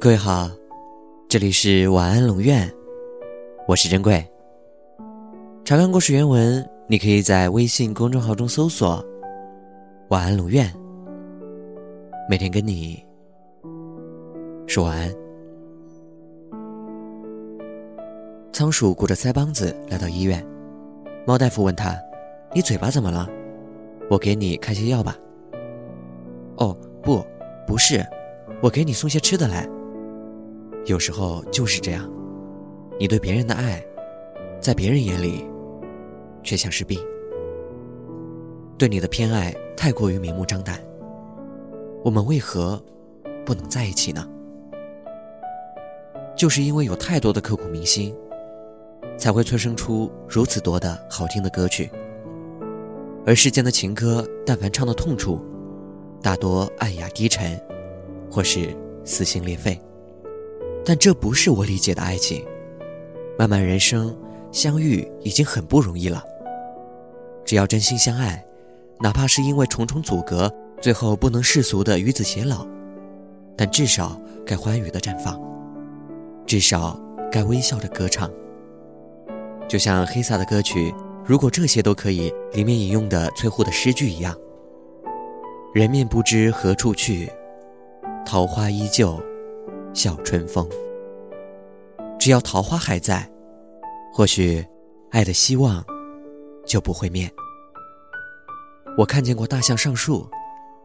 [0.00, 0.48] 各位好，
[1.28, 2.66] 这里是晚安龙院，
[3.68, 4.26] 我是珍贵。
[5.62, 9.04] 查看故事原文，你可以在微信公众号中搜索
[10.08, 10.72] “晚安龙院”，
[12.30, 13.04] 每天跟你
[14.66, 15.12] 说晚安。
[18.54, 20.42] 仓鼠鼓着腮帮子来到医院，
[21.26, 21.94] 猫大夫问他
[22.56, 23.28] ：“你嘴巴怎么了？
[24.08, 25.14] 我给你开些药吧。
[26.56, 27.22] ”“哦，不，
[27.66, 28.02] 不是，
[28.62, 29.68] 我给你送些吃的来。”
[30.86, 32.10] 有时候就是这样，
[32.98, 33.84] 你对别人的爱，
[34.60, 35.44] 在别人眼里，
[36.42, 36.98] 却像是病。
[38.78, 40.80] 对你的偏爱太过于明目张胆，
[42.02, 42.82] 我们为何
[43.44, 44.26] 不能在一起呢？
[46.34, 48.16] 就是因为有太多的刻骨铭心，
[49.18, 51.90] 才会催生出如此多的好听的歌曲。
[53.26, 55.44] 而世间的情歌，但凡唱的痛处，
[56.22, 57.60] 大多暗哑低沉，
[58.30, 58.74] 或是
[59.04, 59.78] 撕心裂肺。
[60.84, 62.44] 但这不是我理解的爱情。
[63.38, 64.14] 漫漫人生，
[64.52, 66.22] 相遇已经很不容易了。
[67.44, 68.44] 只要真心相爱，
[69.00, 72.66] 哪怕是因为重重阻隔，最后不能世俗的与子偕老，
[73.56, 75.40] 但至少该欢愉的绽放，
[76.46, 77.00] 至少
[77.32, 78.30] 该微笑的歌唱。
[79.68, 80.90] 就像黑撒的歌曲
[81.24, 84.36] 《如果这些都可以》里面引用的崔护的诗句一样
[85.72, 87.30] ：“人面不知何处去，
[88.26, 89.18] 桃花依旧。”
[89.92, 90.68] 小春风。
[92.18, 93.28] 只要桃花还在，
[94.12, 94.64] 或许
[95.10, 95.84] 爱的希望
[96.66, 97.30] 就不会灭。
[98.98, 100.28] 我看见过大象上树，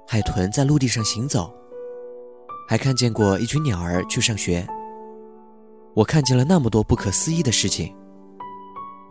[0.08, 1.53] 海豚在陆地上行走，
[2.70, 4.66] 还看见过一群鸟儿去上学。
[5.94, 7.94] 我看见了那么多不可思议的事情，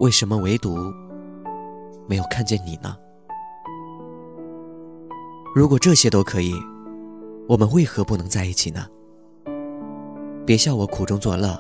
[0.00, 0.76] 为什么唯独
[2.06, 2.96] 没有看见你呢？
[5.54, 6.54] 如果这些都可以，
[7.48, 8.86] 我们为何不能在一起呢？
[10.46, 11.58] 别笑我苦中作乐，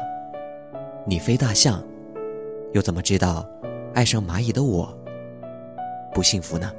[1.06, 1.82] 你飞大象，
[2.74, 3.48] 又怎么知道
[3.94, 4.94] 爱上蚂蚁的我
[6.12, 6.70] 不幸福呢？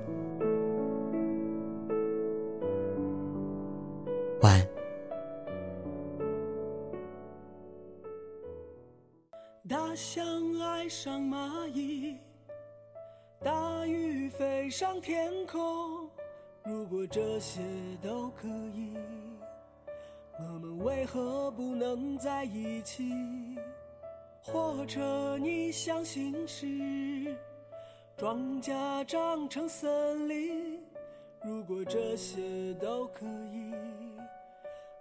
[4.42, 4.64] 晚。
[9.68, 10.24] 大象
[10.62, 12.18] 爱上蚂蚁，
[13.44, 16.08] 大鱼飞上天空。
[16.64, 17.62] 如果这些
[18.00, 18.94] 都可以。
[20.38, 23.12] 我们为何不能在一起？
[24.42, 26.68] 或者你相信是
[28.18, 30.80] 庄稼长成森林？
[31.44, 33.72] 如果这些都可以，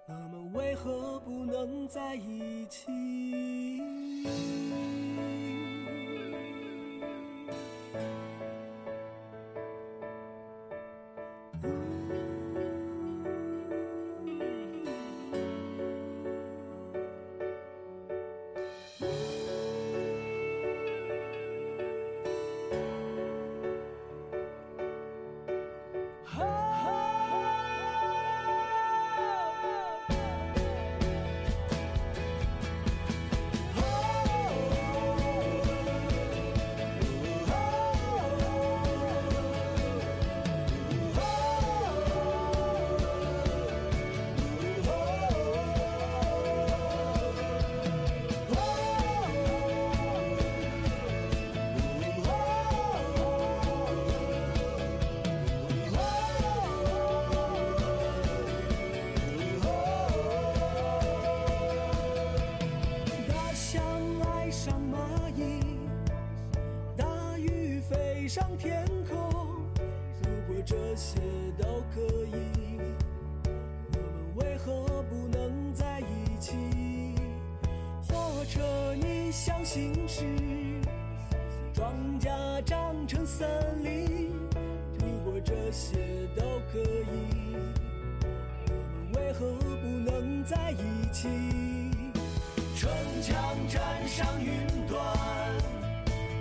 [0.07, 2.91] 我们为何不能在一起？
[64.55, 64.97] 上蚂
[65.35, 65.59] 蚁，
[66.97, 67.05] 大
[67.39, 69.19] 雨飞上天空，
[70.23, 71.19] 如果这些
[71.59, 72.79] 都可以，
[73.93, 76.55] 我们为何不能在一起？
[78.09, 80.23] 或者你相信是
[81.73, 83.49] 庄稼长成森
[83.83, 84.31] 林？
[85.01, 86.43] 如果这些都
[86.73, 87.57] 可以，
[88.69, 88.73] 我
[89.03, 89.53] 们为何
[89.83, 91.84] 不能在一起？
[92.77, 92.91] 城
[93.23, 93.35] 墙
[93.69, 95.01] 站上云端。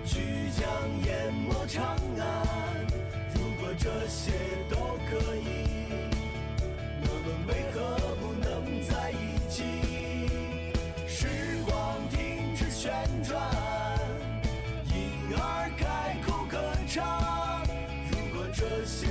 [0.04, 0.66] 即将
[1.06, 2.24] 淹没长安。
[3.36, 4.32] 如果这些
[4.70, 4.76] 都
[5.10, 5.48] 可以，
[7.02, 7.78] 我们为何
[8.20, 8.46] 不能
[8.84, 9.64] 在一起？
[11.08, 11.28] 时
[11.66, 11.72] 光
[12.10, 12.92] 停止旋
[13.24, 13.40] 转，
[14.86, 16.58] 婴儿开口歌
[16.88, 17.64] 唱。
[18.12, 19.08] 如果这些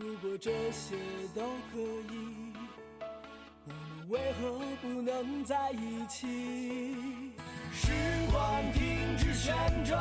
[0.00, 0.96] 如果这些
[1.34, 1.78] 都可
[2.10, 2.54] 以，
[3.66, 6.96] 我们为何不能在一起？
[7.70, 7.92] 时
[8.32, 9.54] 光停止旋
[9.84, 10.00] 转，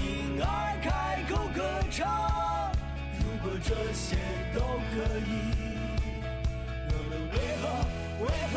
[0.00, 1.60] 婴儿开口歌
[1.90, 2.70] 唱。
[3.18, 4.16] 如果这些
[4.54, 4.60] 都
[4.94, 5.28] 可以，
[6.88, 7.64] 我们为何
[8.22, 8.54] 为何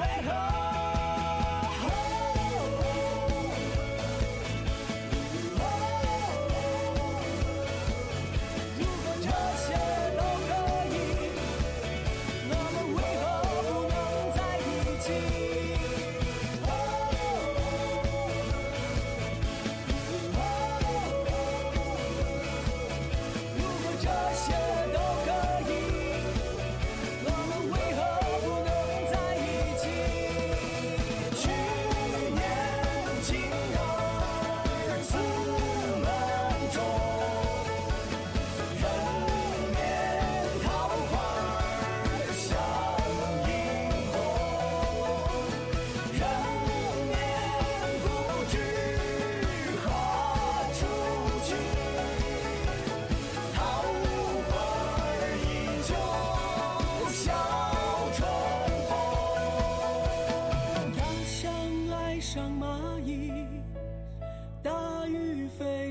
[0.26, 0.67] 何？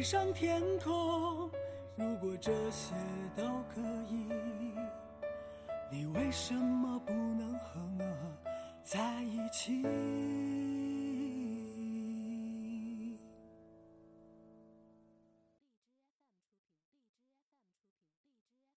[0.09, 1.51] 上天空，
[1.97, 2.95] 如果这些
[3.35, 3.43] 都
[3.75, 4.25] 可以，
[5.91, 6.76] 你为什么